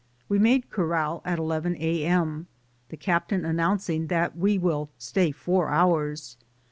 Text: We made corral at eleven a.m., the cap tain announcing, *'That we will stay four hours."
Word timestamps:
We 0.27 0.39
made 0.39 0.71
corral 0.71 1.21
at 1.25 1.37
eleven 1.37 1.75
a.m., 1.75 2.47
the 2.89 2.97
cap 2.97 3.27
tain 3.29 3.45
announcing, 3.45 4.07
*'That 4.07 4.35
we 4.35 4.57
will 4.57 4.89
stay 4.97 5.31
four 5.31 5.69
hours." 5.69 6.37